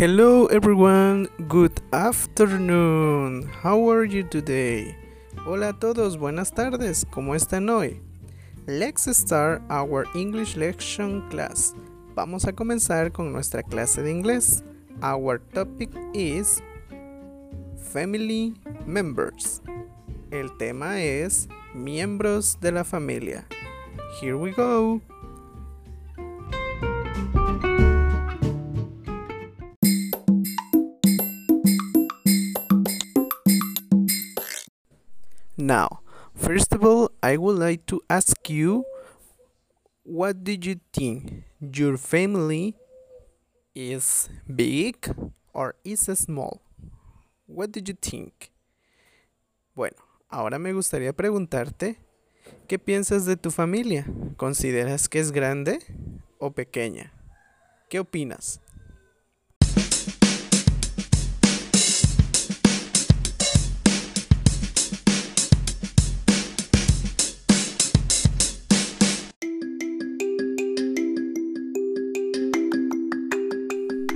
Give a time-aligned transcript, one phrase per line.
[0.00, 3.42] Hello everyone, good afternoon.
[3.62, 4.96] How are you today?
[5.44, 7.04] Hola a todos, buenas tardes.
[7.04, 8.00] ¿Cómo están hoy?
[8.66, 11.74] Let's start our English lesson class.
[12.14, 14.62] Vamos a comenzar con nuestra clase de inglés.
[15.02, 16.62] Our topic is
[17.92, 18.54] family
[18.86, 19.60] members.
[20.30, 23.46] El tema es miembros de la familia.
[24.18, 25.02] Here we go.
[35.70, 36.00] Now,
[36.34, 38.84] first of all, I would like to ask you
[40.02, 41.44] what did you think?
[41.60, 42.74] Your family
[43.72, 44.96] is big
[45.54, 46.60] or is small?
[47.46, 48.50] What did you think?
[49.76, 49.94] Bueno,
[50.28, 51.98] ahora me gustaría preguntarte,
[52.66, 54.06] ¿qué piensas de tu familia?
[54.36, 55.78] ¿Consideras que es grande
[56.40, 57.12] o pequeña?
[57.88, 58.60] ¿Qué opinas?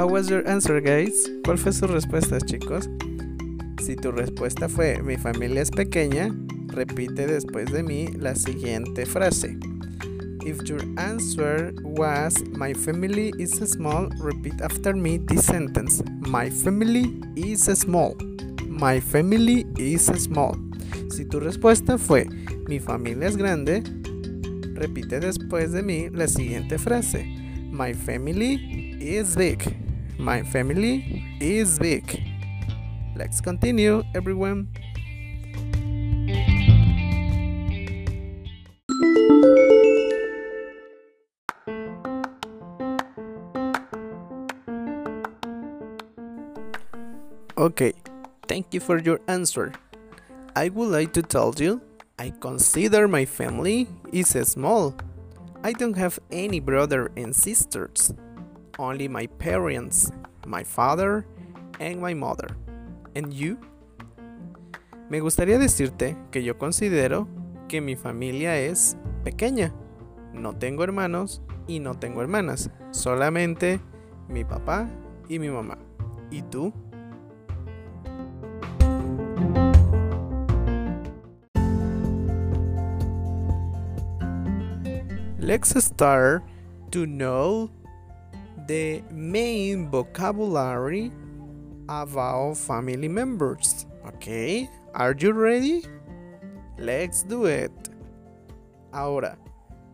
[0.00, 1.30] How was your answer, guys?
[1.44, 2.88] ¿Cuál fue su respuesta, chicos?
[3.82, 6.34] Si tu respuesta fue mi familia es pequeña,
[6.68, 9.58] repite después de mí la siguiente frase.
[10.42, 16.02] If your answer was my family is small, repeat after me this sentence.
[16.20, 18.16] My family is small.
[18.66, 20.56] My family is small.
[21.10, 22.26] Si tu respuesta fue
[22.70, 23.82] mi familia es grande,
[24.72, 27.26] repite después de mí la siguiente frase.
[27.70, 29.89] My family is big.
[30.20, 32.04] My family is big.
[33.16, 34.68] Let's continue, everyone.
[47.56, 47.94] Okay,
[48.46, 49.72] thank you for your answer.
[50.54, 51.80] I would like to tell you
[52.18, 54.94] I consider my family is small.
[55.64, 58.12] I don't have any brother and sisters
[58.80, 60.10] only my parents,
[60.46, 61.26] my father
[61.78, 62.56] and my mother.
[63.14, 63.58] And you?
[65.08, 67.28] Me gustaría decirte que yo considero
[67.68, 69.72] que mi familia es pequeña.
[70.32, 73.80] No tengo hermanos y no tengo hermanas, solamente
[74.28, 74.88] mi papá
[75.28, 75.78] y mi mamá.
[76.30, 76.72] ¿Y tú?
[85.38, 86.44] Let's start
[86.92, 87.70] to know
[88.70, 91.10] the main vocabulary
[91.88, 93.84] about family members.
[94.06, 95.82] Okay, are you ready?
[96.78, 97.72] Let's do it.
[98.92, 99.36] Ahora,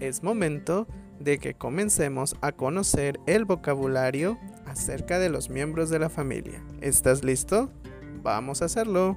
[0.00, 0.86] es momento
[1.18, 6.62] de que comencemos a conocer el vocabulario acerca de los miembros de la familia.
[6.82, 7.70] ¿Estás listo?
[8.22, 9.16] Vamos a hacerlo.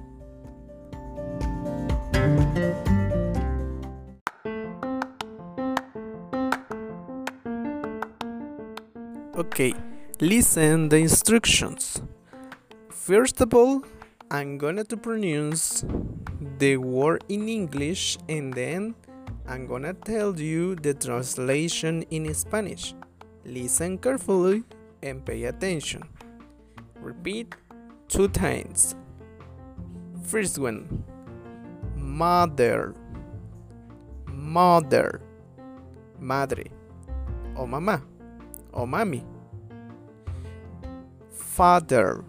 [9.42, 9.74] Okay,
[10.20, 12.00] listen the instructions.
[12.90, 13.82] First of all,
[14.30, 15.84] I'm gonna to pronounce
[16.62, 18.94] the word in English and then
[19.48, 22.94] I'm gonna tell you the translation in Spanish.
[23.44, 24.62] Listen carefully
[25.02, 26.06] and pay attention.
[27.02, 27.56] Repeat
[28.06, 28.94] two times.
[30.22, 31.02] First one
[31.98, 32.94] Mother,
[34.30, 35.20] Mother,
[36.20, 36.70] Madre
[37.56, 38.06] o mamá
[38.72, 39.31] o mami.
[41.52, 42.24] Father,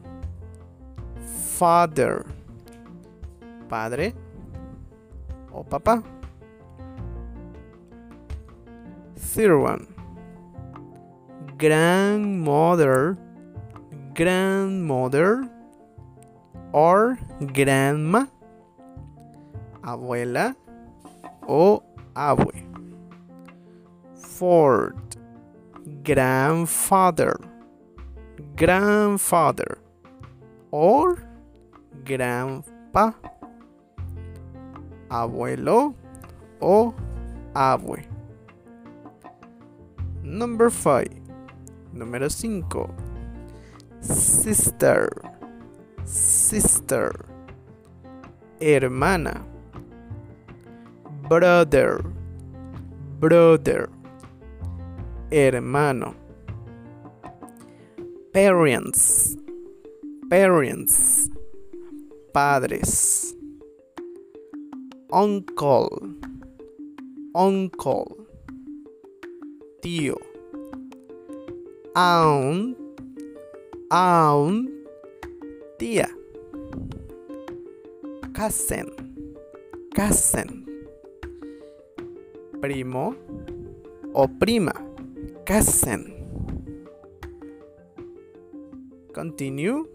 [1.56, 2.26] father,
[3.70, 4.14] padre.
[5.54, 6.04] O papá.
[9.16, 9.88] Third one,
[11.58, 13.18] grandmother,
[14.14, 15.48] grandmother.
[16.74, 18.28] Or grandma,
[19.82, 20.54] abuela.
[21.48, 21.82] O
[22.14, 22.66] abue.
[24.16, 25.16] Fourth,
[26.04, 27.38] grandfather,
[28.56, 29.78] grandfather,
[30.72, 31.18] or
[32.04, 33.14] grandpa,
[35.10, 35.94] abuelo
[36.62, 36.94] o
[37.56, 38.04] abue.
[40.24, 41.10] Number five,
[41.94, 42.90] número 5,
[44.00, 45.10] sister,
[46.06, 47.26] sister,
[48.60, 49.46] hermana,
[51.28, 52.02] brother,
[53.20, 53.90] brother.
[55.32, 56.23] Hermano.
[58.34, 59.38] Parents,
[60.28, 61.30] parents,
[62.34, 63.36] padres.
[65.12, 66.16] Uncle,
[67.36, 68.18] uncle,
[69.84, 70.18] tío.
[71.94, 72.76] Aunt,
[73.92, 74.68] aunt,
[75.78, 76.10] tía.
[78.34, 78.90] Cousin,
[79.94, 80.66] cousin.
[82.60, 83.16] Primo
[84.12, 84.74] o prima,
[85.46, 86.13] cousin.
[89.14, 89.88] Continue.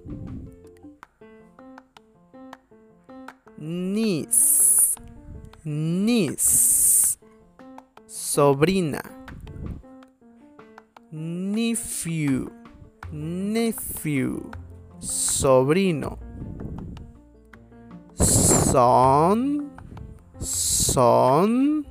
[3.58, 4.94] Niece,
[5.64, 7.18] niece.
[8.06, 9.02] Sobrina.
[11.10, 12.50] Nephew,
[13.10, 14.50] nephew.
[15.00, 16.18] Sobrino.
[18.14, 19.70] Son,
[20.38, 21.84] son.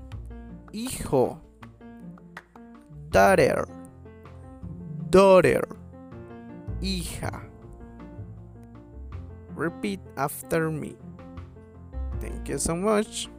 [0.71, 1.41] Hijo.
[3.11, 3.67] Daughter,
[5.09, 5.76] daughter.
[6.81, 7.41] Hija.
[9.55, 10.95] Repeat after me.
[12.21, 13.29] Thank you so much.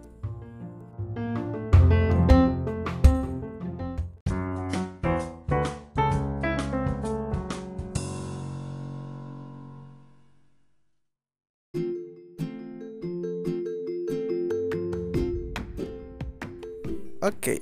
[17.23, 17.61] Okay.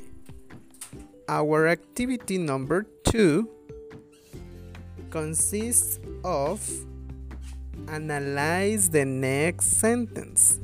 [1.28, 3.55] Our activity number two
[5.10, 6.60] consists of
[7.88, 10.60] analyze the next sentence.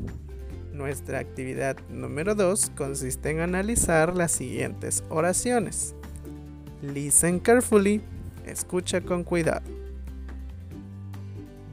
[0.73, 5.95] Nuestra actividad número 2 consiste en analizar las siguientes oraciones.
[6.83, 8.01] Listen carefully.
[8.47, 9.63] Escucha con cuidado.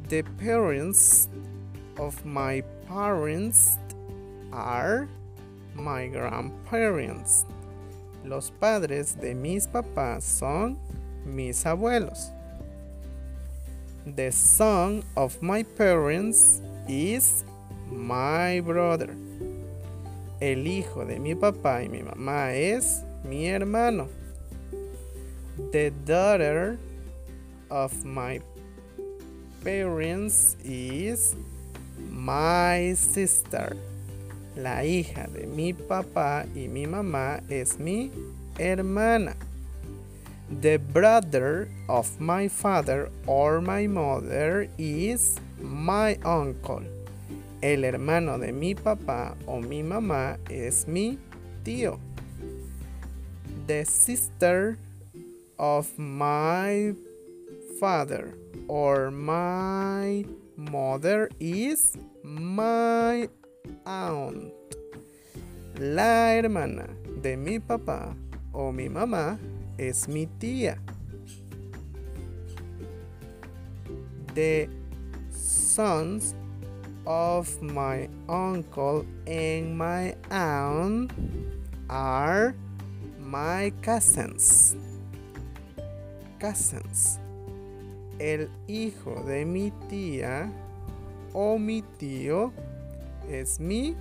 [0.10, 1.30] The parents
[1.98, 3.80] of my parents
[4.52, 5.08] are
[5.76, 7.46] my grandparents.
[8.24, 10.78] Los padres de mis papás son
[11.26, 12.32] mis abuelos.
[14.06, 17.44] The son of my parents is
[17.92, 19.16] my brother.
[20.42, 24.08] El hijo de mi papá y mi mamá es mi hermano.
[25.72, 26.80] The daughter
[27.70, 28.40] of my
[29.64, 31.36] parents is
[32.10, 33.76] my sister.
[34.56, 38.12] La hija de mi papá y mi mamá es mi
[38.58, 39.36] hermana.
[40.50, 46.82] The brother of my father or my mother is my uncle.
[47.62, 51.20] El hermano de mi papá o mi mamá es mi
[51.64, 52.00] tío.
[53.68, 54.80] The sister
[55.60, 56.96] of my
[57.80, 58.34] father
[58.68, 60.26] or my
[60.58, 63.30] mother is my
[63.86, 64.52] aunt.
[65.78, 66.90] La hermana
[67.22, 68.16] de mi papá
[68.52, 69.38] o mi mamá
[69.80, 70.78] es mi tía.
[74.36, 74.68] The
[75.32, 76.36] sons
[77.06, 81.12] of my uncle and my aunt
[81.90, 82.54] are
[83.20, 84.76] my cousins.
[86.40, 87.20] Cousins.
[88.20, 90.52] El hijo de mi tía
[91.34, 92.52] o mi tío
[93.30, 93.96] es mi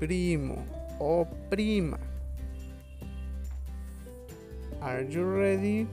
[0.00, 0.64] primo
[0.98, 1.98] o prima.
[4.82, 5.86] Are you ready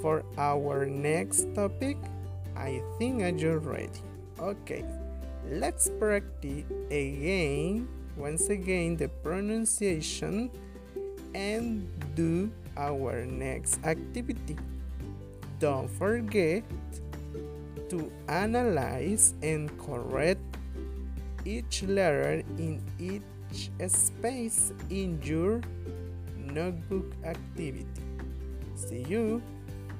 [0.00, 2.00] for our next topic?
[2.56, 4.00] I think you're ready.
[4.40, 4.80] Okay.
[5.44, 7.84] Let's practice again,
[8.16, 10.48] once again, the pronunciation
[11.34, 11.84] and
[12.16, 14.56] do our next activity.
[15.60, 16.64] Don't forget
[17.92, 20.40] to analyze and correct
[21.44, 25.60] each letter in each space in your
[26.36, 28.07] notebook activity.
[28.78, 29.42] See you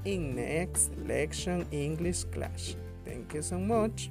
[0.04, 2.76] in next lection English class.
[3.04, 4.10] Thank you so much.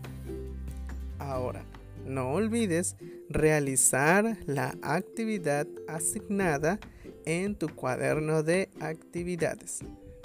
[1.20, 1.64] Ahora,
[2.06, 2.96] no olvides
[3.30, 6.80] realizar la actividad asignada
[7.26, 9.80] en tu cuaderno de actividades.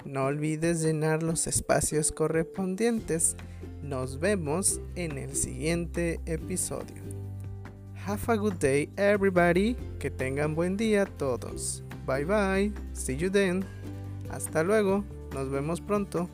[0.05, 3.35] No olvides llenar los espacios correspondientes.
[3.81, 7.01] Nos vemos en el siguiente episodio.
[8.05, 9.75] Have a good day everybody.
[9.99, 11.83] Que tengan buen día todos.
[12.05, 12.73] Bye bye.
[12.93, 13.65] See you then.
[14.33, 15.03] Hasta luego.
[15.33, 16.29] Nos vemos pronto.